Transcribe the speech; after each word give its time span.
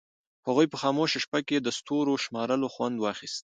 هغوی 0.47 0.67
په 0.69 0.77
خاموشه 0.81 1.17
شپه 1.25 1.39
کې 1.47 1.57
د 1.59 1.67
ستورو 1.77 2.13
شمارلو 2.23 2.67
خوند 2.73 2.95
واخیست. 2.99 3.43